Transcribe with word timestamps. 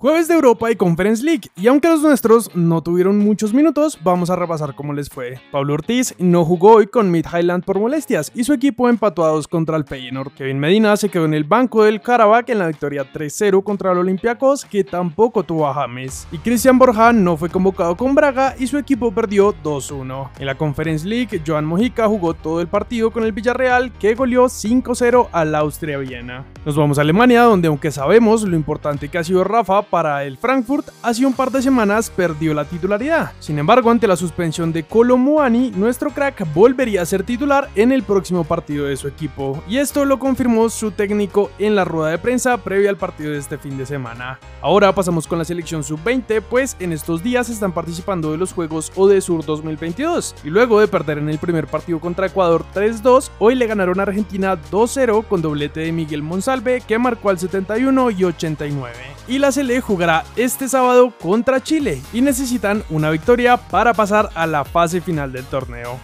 Jueves 0.00 0.26
de 0.26 0.34
Europa 0.34 0.72
y 0.72 0.76
Conference 0.76 1.24
League, 1.24 1.48
y 1.56 1.68
aunque 1.68 1.88
los 1.88 2.02
nuestros 2.02 2.54
no 2.56 2.82
tuvieron 2.82 3.16
muchos 3.16 3.54
minutos, 3.54 3.96
vamos 4.02 4.28
a 4.28 4.34
repasar 4.34 4.74
cómo 4.74 4.92
les 4.92 5.08
fue. 5.08 5.40
Pablo 5.52 5.74
Ortiz 5.74 6.16
no 6.18 6.44
jugó 6.44 6.72
hoy 6.72 6.88
con 6.88 7.12
Mid 7.12 7.24
Highland 7.32 7.64
por 7.64 7.78
molestias 7.78 8.32
y 8.34 8.42
su 8.42 8.52
equipo 8.52 8.88
empató 8.88 9.24
a 9.24 9.40
contra 9.44 9.76
el 9.76 9.84
Feyenoord. 9.84 10.32
Kevin 10.32 10.58
Medina 10.58 10.96
se 10.96 11.08
quedó 11.08 11.26
en 11.26 11.32
el 11.32 11.44
banco 11.44 11.84
del 11.84 12.00
Karabakh 12.00 12.50
en 12.50 12.58
la 12.58 12.66
victoria 12.66 13.06
3-0 13.10 13.62
contra 13.62 13.92
el 13.92 13.98
Olympiacos, 13.98 14.64
que 14.64 14.82
tampoco 14.82 15.44
tuvo 15.44 15.68
a 15.68 15.74
James. 15.74 16.26
Y 16.32 16.38
Cristian 16.38 16.76
Borja 16.76 17.12
no 17.12 17.36
fue 17.36 17.48
convocado 17.48 17.96
con 17.96 18.16
Braga 18.16 18.56
y 18.58 18.66
su 18.66 18.76
equipo 18.76 19.14
perdió 19.14 19.54
2-1. 19.62 20.30
En 20.40 20.46
la 20.46 20.56
Conference 20.56 21.06
League, 21.06 21.40
Joan 21.46 21.64
Mojica 21.64 22.08
jugó 22.08 22.34
todo 22.34 22.60
el 22.60 22.66
partido 22.66 23.12
con 23.12 23.22
el 23.22 23.32
Villarreal, 23.32 23.92
que 23.92 24.16
goleó 24.16 24.46
5-0 24.46 25.28
al 25.30 25.54
Austria 25.54 25.98
Viena. 25.98 26.44
Nos 26.64 26.76
vamos 26.76 26.96
a 26.96 27.02
Alemania, 27.02 27.42
donde 27.42 27.68
aunque 27.68 27.90
sabemos 27.90 28.42
lo 28.42 28.56
importante 28.56 29.10
que 29.10 29.18
ha 29.18 29.24
sido 29.24 29.44
Rafa 29.44 29.82
para 29.82 30.24
el 30.24 30.38
Frankfurt, 30.38 30.88
hace 31.02 31.26
un 31.26 31.34
par 31.34 31.50
de 31.50 31.60
semanas 31.60 32.08
perdió 32.08 32.54
la 32.54 32.64
titularidad. 32.64 33.32
Sin 33.38 33.58
embargo, 33.58 33.90
ante 33.90 34.06
la 34.06 34.16
suspensión 34.16 34.72
de 34.72 34.82
Kolo 34.82 35.18
Muani, 35.18 35.72
nuestro 35.72 36.08
crack 36.08 36.50
volvería 36.54 37.02
a 37.02 37.06
ser 37.06 37.22
titular 37.22 37.68
en 37.74 37.92
el 37.92 38.02
próximo 38.02 38.44
partido 38.44 38.86
de 38.86 38.96
su 38.96 39.08
equipo. 39.08 39.62
Y 39.68 39.76
esto 39.76 40.06
lo 40.06 40.18
confirmó 40.18 40.70
su 40.70 40.90
técnico 40.90 41.50
en 41.58 41.76
la 41.76 41.84
rueda 41.84 42.12
de 42.12 42.18
prensa 42.18 42.56
previa 42.56 42.88
al 42.88 42.96
partido 42.96 43.32
de 43.32 43.38
este 43.40 43.58
fin 43.58 43.76
de 43.76 43.84
semana. 43.84 44.38
Ahora 44.62 44.94
pasamos 44.94 45.26
con 45.26 45.36
la 45.36 45.44
selección 45.44 45.84
sub-20, 45.84 46.40
pues 46.48 46.78
en 46.80 46.94
estos 46.94 47.22
días 47.22 47.50
están 47.50 47.72
participando 47.72 48.32
de 48.32 48.38
los 48.38 48.54
Juegos 48.54 48.90
Odesur 48.96 49.44
2022. 49.44 50.34
Y 50.44 50.48
luego 50.48 50.80
de 50.80 50.88
perder 50.88 51.18
en 51.18 51.28
el 51.28 51.36
primer 51.36 51.66
partido 51.66 52.00
contra 52.00 52.28
Ecuador 52.28 52.64
3-2, 52.74 53.30
hoy 53.38 53.54
le 53.54 53.66
ganaron 53.66 54.00
a 54.00 54.04
Argentina 54.04 54.56
2-0 54.72 55.26
con 55.26 55.42
doblete 55.42 55.80
de 55.80 55.92
Miguel 55.92 56.22
Monsalve 56.22 56.53
que 56.62 56.98
marcó 56.98 57.30
al 57.30 57.38
71 57.38 58.10
y 58.10 58.24
89. 58.24 58.94
Y 59.26 59.38
la 59.38 59.50
Sele 59.50 59.80
jugará 59.80 60.24
este 60.36 60.68
sábado 60.68 61.12
contra 61.18 61.62
Chile 61.62 62.00
y 62.12 62.20
necesitan 62.20 62.84
una 62.90 63.10
victoria 63.10 63.56
para 63.56 63.94
pasar 63.94 64.30
a 64.34 64.46
la 64.46 64.64
fase 64.64 65.00
final 65.00 65.32
del 65.32 65.44
torneo. 65.44 65.98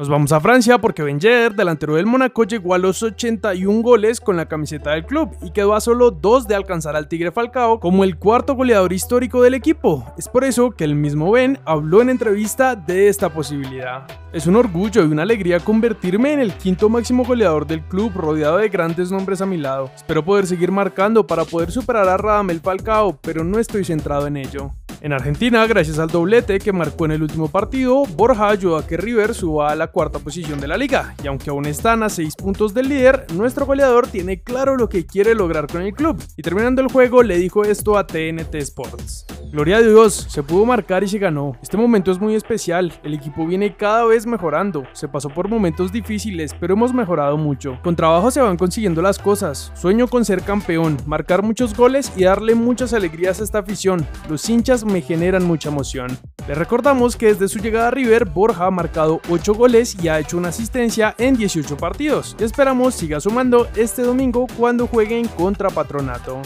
Nos 0.00 0.08
vamos 0.08 0.30
a 0.30 0.38
Francia 0.38 0.78
porque 0.78 1.02
Ben 1.02 1.18
delantero 1.18 1.96
del 1.96 2.06
Mónaco, 2.06 2.44
llegó 2.44 2.72
a 2.72 2.78
los 2.78 3.02
81 3.02 3.82
goles 3.82 4.20
con 4.20 4.36
la 4.36 4.46
camiseta 4.46 4.92
del 4.92 5.04
club 5.04 5.36
y 5.42 5.50
quedó 5.50 5.74
a 5.74 5.80
solo 5.80 6.12
dos 6.12 6.46
de 6.46 6.54
alcanzar 6.54 6.94
al 6.94 7.08
Tigre 7.08 7.32
Falcao 7.32 7.80
como 7.80 8.04
el 8.04 8.16
cuarto 8.16 8.54
goleador 8.54 8.92
histórico 8.92 9.42
del 9.42 9.54
equipo. 9.54 10.06
Es 10.16 10.28
por 10.28 10.44
eso 10.44 10.70
que 10.70 10.84
el 10.84 10.94
mismo 10.94 11.32
Ben 11.32 11.58
habló 11.64 12.00
en 12.00 12.10
entrevista 12.10 12.76
de 12.76 13.08
esta 13.08 13.28
posibilidad. 13.28 14.06
Es 14.32 14.46
un 14.46 14.54
orgullo 14.54 15.02
y 15.02 15.10
una 15.10 15.22
alegría 15.22 15.58
convertirme 15.58 16.32
en 16.32 16.38
el 16.38 16.52
quinto 16.52 16.88
máximo 16.88 17.24
goleador 17.24 17.66
del 17.66 17.82
club 17.82 18.12
rodeado 18.14 18.58
de 18.58 18.68
grandes 18.68 19.10
nombres 19.10 19.40
a 19.40 19.46
mi 19.46 19.56
lado. 19.56 19.90
Espero 19.96 20.24
poder 20.24 20.46
seguir 20.46 20.70
marcando 20.70 21.26
para 21.26 21.44
poder 21.44 21.72
superar 21.72 22.08
a 22.08 22.16
Radamel 22.16 22.60
Falcao, 22.60 23.18
pero 23.20 23.42
no 23.42 23.58
estoy 23.58 23.84
centrado 23.84 24.28
en 24.28 24.36
ello. 24.36 24.76
En 25.00 25.12
Argentina, 25.12 25.64
gracias 25.68 26.00
al 26.00 26.08
doblete 26.08 26.58
que 26.58 26.72
marcó 26.72 27.04
en 27.04 27.12
el 27.12 27.22
último 27.22 27.48
partido, 27.48 28.04
Borja 28.04 28.48
ayudó 28.48 28.76
a 28.76 28.86
que 28.86 28.96
River 28.96 29.32
suba 29.32 29.70
a 29.70 29.76
la 29.76 29.92
cuarta 29.92 30.18
posición 30.18 30.60
de 30.60 30.66
la 30.66 30.76
liga, 30.76 31.14
y 31.22 31.28
aunque 31.28 31.50
aún 31.50 31.66
están 31.66 32.02
a 32.02 32.08
6 32.08 32.34
puntos 32.34 32.74
del 32.74 32.88
líder, 32.88 33.26
nuestro 33.32 33.64
goleador 33.64 34.08
tiene 34.08 34.42
claro 34.42 34.76
lo 34.76 34.88
que 34.88 35.06
quiere 35.06 35.36
lograr 35.36 35.68
con 35.68 35.82
el 35.82 35.92
club, 35.92 36.20
y 36.36 36.42
terminando 36.42 36.82
el 36.82 36.90
juego 36.90 37.22
le 37.22 37.36
dijo 37.36 37.64
esto 37.64 37.96
a 37.96 38.08
TNT 38.08 38.56
Sports. 38.56 39.24
Gloria 39.50 39.78
a 39.78 39.80
Dios, 39.80 40.26
se 40.28 40.42
pudo 40.42 40.66
marcar 40.66 41.02
y 41.02 41.08
se 41.08 41.18
ganó. 41.18 41.56
Este 41.62 41.78
momento 41.78 42.10
es 42.10 42.20
muy 42.20 42.34
especial, 42.34 42.92
el 43.02 43.14
equipo 43.14 43.46
viene 43.46 43.74
cada 43.74 44.04
vez 44.04 44.26
mejorando, 44.26 44.84
se 44.92 45.08
pasó 45.08 45.30
por 45.30 45.48
momentos 45.48 45.90
difíciles, 45.90 46.54
pero 46.60 46.74
hemos 46.74 46.92
mejorado 46.92 47.38
mucho. 47.38 47.78
Con 47.82 47.96
trabajo 47.96 48.30
se 48.30 48.42
van 48.42 48.58
consiguiendo 48.58 49.00
las 49.00 49.18
cosas, 49.18 49.72
sueño 49.74 50.06
con 50.06 50.26
ser 50.26 50.42
campeón, 50.42 50.98
marcar 51.06 51.42
muchos 51.42 51.74
goles 51.74 52.12
y 52.14 52.24
darle 52.24 52.54
muchas 52.54 52.92
alegrías 52.92 53.40
a 53.40 53.44
esta 53.44 53.60
afición. 53.60 54.06
Los 54.28 54.48
hinchas 54.50 54.84
me 54.84 55.00
generan 55.00 55.44
mucha 55.44 55.70
emoción. 55.70 56.18
Les 56.46 56.56
recordamos 56.56 57.16
que 57.16 57.26
desde 57.26 57.48
su 57.48 57.58
llegada 57.58 57.88
a 57.88 57.90
River, 57.90 58.26
Borja 58.26 58.66
ha 58.66 58.70
marcado 58.70 59.20
8 59.30 59.54
goles 59.54 59.96
y 60.02 60.08
ha 60.08 60.18
hecho 60.18 60.36
una 60.36 60.48
asistencia 60.48 61.14
en 61.16 61.36
18 61.36 61.76
partidos. 61.78 62.36
Y 62.38 62.44
esperamos 62.44 62.94
siga 62.94 63.18
sumando 63.18 63.66
este 63.76 64.02
domingo 64.02 64.46
cuando 64.58 64.86
jueguen 64.86 65.26
contra 65.28 65.70
Patronato. 65.70 66.42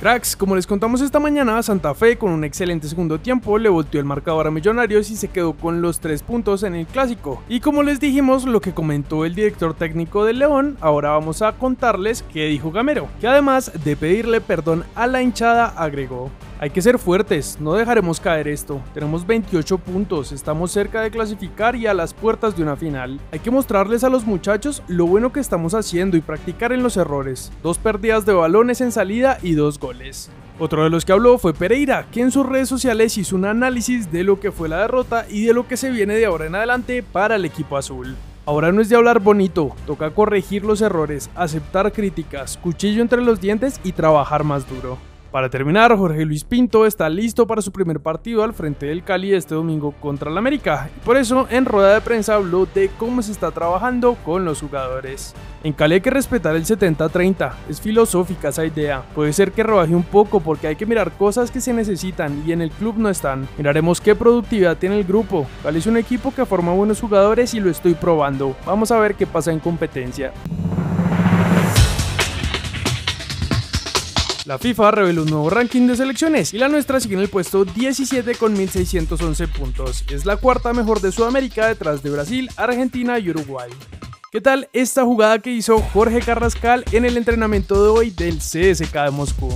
Cracks, 0.00 0.36
como 0.36 0.54
les 0.54 0.64
contamos 0.64 1.00
esta 1.00 1.18
mañana, 1.18 1.60
Santa 1.60 1.92
Fe 1.92 2.16
con 2.16 2.30
un 2.30 2.44
excelente 2.44 2.86
segundo 2.86 3.18
tiempo 3.18 3.58
le 3.58 3.68
volteó 3.68 3.98
el 3.98 4.06
marcador 4.06 4.46
a 4.46 4.50
Millonarios 4.52 5.10
y 5.10 5.16
se 5.16 5.26
quedó 5.26 5.54
con 5.54 5.82
los 5.82 5.98
3 5.98 6.22
puntos 6.22 6.62
en 6.62 6.76
el 6.76 6.86
clásico. 6.86 7.42
Y 7.48 7.58
como 7.58 7.82
les 7.82 7.98
dijimos 7.98 8.44
lo 8.44 8.60
que 8.60 8.72
comentó 8.72 9.24
el 9.24 9.34
director 9.34 9.74
técnico 9.74 10.24
del 10.24 10.38
León, 10.38 10.76
ahora 10.80 11.10
vamos 11.10 11.42
a 11.42 11.50
contarles 11.50 12.24
qué 12.32 12.46
dijo 12.46 12.70
Gamero, 12.70 13.08
que 13.20 13.26
además 13.26 13.72
de 13.84 13.96
pedirle 13.96 14.40
perdón 14.40 14.84
a 14.94 15.08
la 15.08 15.20
hinchada 15.20 15.66
agregó. 15.66 16.30
Hay 16.60 16.70
que 16.70 16.82
ser 16.82 16.98
fuertes, 16.98 17.56
no 17.60 17.74
dejaremos 17.74 18.18
caer 18.18 18.48
esto. 18.48 18.80
Tenemos 18.92 19.24
28 19.24 19.78
puntos, 19.78 20.32
estamos 20.32 20.72
cerca 20.72 21.00
de 21.00 21.10
clasificar 21.12 21.76
y 21.76 21.86
a 21.86 21.94
las 21.94 22.12
puertas 22.12 22.56
de 22.56 22.64
una 22.64 22.74
final. 22.74 23.20
Hay 23.30 23.38
que 23.38 23.52
mostrarles 23.52 24.02
a 24.02 24.08
los 24.08 24.26
muchachos 24.26 24.82
lo 24.88 25.06
bueno 25.06 25.32
que 25.32 25.38
estamos 25.38 25.74
haciendo 25.74 26.16
y 26.16 26.20
practicar 26.20 26.72
en 26.72 26.82
los 26.82 26.96
errores. 26.96 27.52
Dos 27.62 27.78
pérdidas 27.78 28.26
de 28.26 28.32
balones 28.32 28.80
en 28.80 28.90
salida 28.90 29.38
y 29.40 29.52
dos 29.52 29.78
goles. 29.78 30.32
Otro 30.58 30.82
de 30.82 30.90
los 30.90 31.04
que 31.04 31.12
habló 31.12 31.38
fue 31.38 31.54
Pereira, 31.54 32.06
que 32.10 32.22
en 32.22 32.32
sus 32.32 32.44
redes 32.44 32.68
sociales 32.68 33.16
hizo 33.18 33.36
un 33.36 33.44
análisis 33.44 34.10
de 34.10 34.24
lo 34.24 34.40
que 34.40 34.50
fue 34.50 34.68
la 34.68 34.80
derrota 34.80 35.26
y 35.30 35.44
de 35.44 35.54
lo 35.54 35.68
que 35.68 35.76
se 35.76 35.90
viene 35.90 36.16
de 36.16 36.26
ahora 36.26 36.46
en 36.46 36.56
adelante 36.56 37.04
para 37.04 37.36
el 37.36 37.44
equipo 37.44 37.76
azul. 37.76 38.16
Ahora 38.46 38.72
no 38.72 38.80
es 38.80 38.88
de 38.88 38.96
hablar 38.96 39.20
bonito, 39.20 39.76
toca 39.86 40.10
corregir 40.10 40.64
los 40.64 40.80
errores, 40.80 41.30
aceptar 41.36 41.92
críticas, 41.92 42.56
cuchillo 42.56 43.00
entre 43.00 43.22
los 43.22 43.40
dientes 43.40 43.80
y 43.84 43.92
trabajar 43.92 44.42
más 44.42 44.68
duro. 44.68 44.98
Para 45.30 45.50
terminar, 45.50 45.94
Jorge 45.94 46.24
Luis 46.24 46.42
Pinto 46.42 46.86
está 46.86 47.06
listo 47.10 47.46
para 47.46 47.60
su 47.60 47.70
primer 47.70 48.00
partido 48.00 48.42
al 48.42 48.54
frente 48.54 48.86
del 48.86 49.04
Cali 49.04 49.34
este 49.34 49.54
domingo 49.54 49.92
contra 50.00 50.30
el 50.30 50.38
América. 50.38 50.88
Por 51.04 51.18
eso, 51.18 51.46
en 51.50 51.66
rueda 51.66 51.92
de 51.92 52.00
prensa 52.00 52.36
habló 52.36 52.66
de 52.74 52.90
cómo 52.98 53.20
se 53.20 53.32
está 53.32 53.50
trabajando 53.50 54.16
con 54.24 54.46
los 54.46 54.62
jugadores. 54.62 55.34
En 55.62 55.74
Cali 55.74 55.96
hay 55.96 56.00
que 56.00 56.08
respetar 56.08 56.56
el 56.56 56.64
70-30, 56.64 57.52
es 57.68 57.78
filosófica 57.78 58.48
esa 58.48 58.64
idea. 58.64 59.02
Puede 59.14 59.34
ser 59.34 59.52
que 59.52 59.62
rebaje 59.62 59.94
un 59.94 60.02
poco 60.02 60.40
porque 60.40 60.66
hay 60.66 60.76
que 60.76 60.86
mirar 60.86 61.12
cosas 61.12 61.50
que 61.50 61.60
se 61.60 61.74
necesitan 61.74 62.42
y 62.46 62.52
en 62.52 62.62
el 62.62 62.70
club 62.70 62.94
no 62.96 63.10
están. 63.10 63.46
Miraremos 63.58 64.00
qué 64.00 64.14
productividad 64.14 64.78
tiene 64.78 64.98
el 64.98 65.04
grupo. 65.04 65.46
Cali 65.62 65.78
es 65.78 65.86
un 65.86 65.98
equipo 65.98 66.32
que 66.34 66.46
forma 66.46 66.72
buenos 66.72 67.02
jugadores 67.02 67.52
y 67.52 67.60
lo 67.60 67.68
estoy 67.68 67.92
probando. 67.92 68.56
Vamos 68.64 68.90
a 68.90 68.98
ver 68.98 69.14
qué 69.14 69.26
pasa 69.26 69.52
en 69.52 69.60
competencia. 69.60 70.32
La 74.48 74.56
FIFA 74.56 74.92
reveló 74.92 75.24
un 75.24 75.28
nuevo 75.28 75.50
ranking 75.50 75.86
de 75.86 75.94
selecciones 75.94 76.54
y 76.54 76.58
la 76.58 76.68
nuestra 76.68 76.98
sigue 77.00 77.16
en 77.16 77.20
el 77.20 77.28
puesto 77.28 77.66
17 77.66 78.34
con 78.36 78.54
1611 78.54 79.46
puntos. 79.48 80.04
Es 80.10 80.24
la 80.24 80.38
cuarta 80.38 80.72
mejor 80.72 81.02
de 81.02 81.12
Sudamérica 81.12 81.66
detrás 81.66 82.02
de 82.02 82.08
Brasil, 82.08 82.48
Argentina 82.56 83.18
y 83.18 83.28
Uruguay. 83.28 83.68
¿Qué 84.32 84.40
tal 84.40 84.70
esta 84.72 85.04
jugada 85.04 85.40
que 85.40 85.50
hizo 85.50 85.78
Jorge 85.92 86.20
Carrascal 86.20 86.82
en 86.92 87.04
el 87.04 87.18
entrenamiento 87.18 87.84
de 87.84 87.90
hoy 87.90 88.08
del 88.08 88.38
CSK 88.38 88.94
de 88.94 89.10
Moscú? 89.10 89.50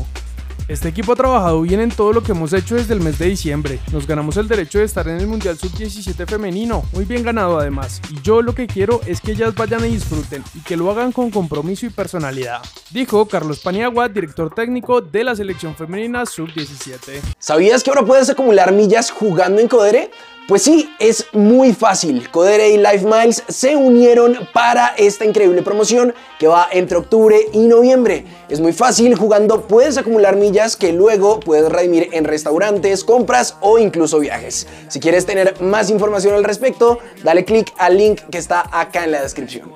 Este 0.73 0.89
equipo 0.89 1.13
ha 1.13 1.17
trabajado 1.17 1.61
bien 1.61 1.81
en 1.81 1.91
todo 1.91 2.15
lo 2.15 2.23
que 2.23 2.33
hemos 2.33 2.55
hecho 2.55 2.77
desde 2.77 2.95
el 2.95 3.01
mes 3.01 3.19
de 3.19 3.27
diciembre. 3.27 3.79
Nos 3.93 4.07
ganamos 4.07 4.39
el 4.39 4.49
derecho 4.49 4.79
de 4.79 4.87
estar 4.87 5.07
en 5.07 5.19
el 5.19 5.27
Mundial 5.27 5.59
Sub-17 5.59 6.27
femenino, 6.27 6.83
muy 6.95 7.05
bien 7.05 7.23
ganado 7.23 7.59
además. 7.59 8.01
Y 8.11 8.23
yo 8.23 8.41
lo 8.41 8.55
que 8.55 8.67
quiero 8.67 9.03
es 9.05 9.21
que 9.21 9.33
ellas 9.33 9.55
vayan 9.55 9.85
y 9.85 9.89
disfruten 9.89 10.43
y 10.55 10.61
que 10.61 10.79
lo 10.79 10.91
hagan 10.91 11.13
con 11.13 11.31
compromiso 11.31 11.85
y 11.85 11.91
personalidad. 11.91 12.63
Dijo 12.89 13.29
Carlos 13.29 13.61
Paniagua, 13.61 14.09
director 14.09 14.55
técnico 14.55 15.03
de 15.03 15.25
la 15.25 15.37
selección 15.37 15.77
femenina 15.77 16.25
Sub-17. 16.25 17.21
¿Sabías 17.39 17.83
que 17.83 17.91
ahora 17.91 18.07
puedes 18.07 18.31
acumular 18.31 18.73
millas 18.73 19.11
jugando 19.11 19.61
en 19.61 19.69
Codere? 19.69 20.11
Pues 20.49 20.63
sí, 20.63 20.91
es 20.99 21.27
muy 21.33 21.73
fácil. 21.73 22.29
Codere 22.31 22.71
y 22.71 22.77
Life 22.77 23.05
Miles 23.05 23.45
se 23.49 23.77
unieron 23.77 24.37
para 24.53 24.89
esta 24.89 25.25
increíble 25.25 25.63
promoción 25.63 26.15
que 26.39 26.49
va 26.49 26.69
entre 26.73 26.99
octubre 26.99 27.39
y 27.53 27.61
noviembre. 27.69 28.25
Es 28.49 28.59
muy 28.59 28.73
fácil, 28.73 29.15
jugando 29.15 29.69
puedes 29.69 29.97
acumular 29.99 30.37
millas 30.37 30.77
que 30.77 30.93
luego 30.93 31.39
puedes 31.39 31.71
redimir 31.71 32.09
en 32.13 32.25
restaurantes, 32.25 33.05
compras 33.05 33.57
o 33.61 33.79
incluso 33.79 34.19
viajes. 34.19 34.67
Si 34.89 34.99
quieres 34.99 35.27
tener 35.27 35.61
más 35.63 35.91
información 35.91 36.35
al 36.35 36.43
respecto, 36.43 36.99
dale 37.23 37.45
click 37.45 37.73
al 37.79 37.97
link 37.97 38.21
que 38.31 38.39
está 38.39 38.69
acá 38.73 39.05
en 39.05 39.13
la 39.13 39.23
descripción. 39.23 39.71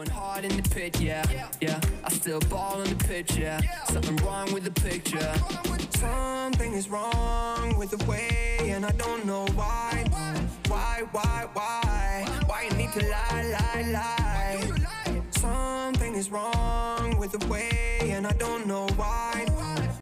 Why, 10.97 11.03
why, 11.13 11.47
why? 11.53 12.27
Why 12.47 12.63
you 12.63 12.77
need 12.79 12.91
to 12.93 13.07
lie, 13.11 13.43
lie, 13.53 13.83
lie? 13.93 15.23
Something 15.33 16.15
is 16.15 16.31
wrong 16.31 17.19
with 17.19 17.33
the 17.33 17.47
way, 17.49 17.99
and 18.01 18.27
I 18.27 18.33
don't 18.33 18.67
know 18.67 18.87
why. 18.97 19.45